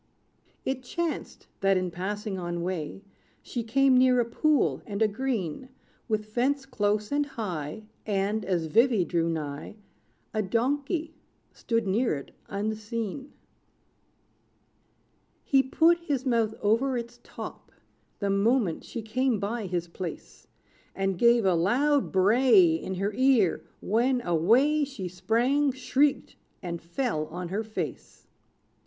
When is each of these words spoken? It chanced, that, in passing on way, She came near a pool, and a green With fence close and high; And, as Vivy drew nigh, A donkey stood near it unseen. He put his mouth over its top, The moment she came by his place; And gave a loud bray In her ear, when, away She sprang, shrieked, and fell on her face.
It 0.65 0.81
chanced, 0.81 1.45
that, 1.59 1.77
in 1.77 1.91
passing 1.91 2.39
on 2.39 2.63
way, 2.63 3.03
She 3.43 3.61
came 3.63 3.95
near 3.95 4.19
a 4.19 4.25
pool, 4.25 4.81
and 4.87 4.99
a 4.99 5.07
green 5.07 5.69
With 6.07 6.25
fence 6.25 6.65
close 6.65 7.11
and 7.11 7.23
high; 7.27 7.83
And, 8.07 8.43
as 8.43 8.65
Vivy 8.65 9.05
drew 9.05 9.29
nigh, 9.29 9.75
A 10.33 10.41
donkey 10.41 11.13
stood 11.53 11.85
near 11.85 12.15
it 12.15 12.31
unseen. 12.47 13.31
He 15.43 15.61
put 15.61 15.99
his 15.99 16.25
mouth 16.25 16.55
over 16.63 16.97
its 16.97 17.19
top, 17.21 17.71
The 18.17 18.31
moment 18.31 18.83
she 18.83 19.03
came 19.03 19.39
by 19.39 19.67
his 19.67 19.87
place; 19.87 20.47
And 20.95 21.15
gave 21.15 21.45
a 21.45 21.53
loud 21.53 22.11
bray 22.11 22.73
In 22.73 22.95
her 22.95 23.13
ear, 23.13 23.63
when, 23.81 24.19
away 24.21 24.83
She 24.83 25.07
sprang, 25.07 25.71
shrieked, 25.71 26.35
and 26.63 26.81
fell 26.81 27.27
on 27.27 27.49
her 27.49 27.63
face. 27.63 28.25